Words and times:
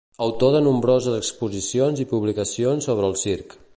Autor 0.27 0.53
de 0.55 0.61
nombroses 0.67 1.17
exposicions 1.17 2.01
i 2.05 2.07
publicacions 2.15 2.89
sobre 2.91 3.11
el 3.11 3.19
circ. 3.27 3.55